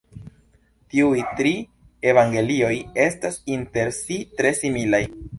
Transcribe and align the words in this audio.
Tiuj 0.93 1.17
tri 1.41 1.51
evangelioj 2.11 2.71
estas 3.03 3.37
inter 3.57 3.93
si 3.99 4.17
tre 4.41 4.53
similaj. 4.61 5.03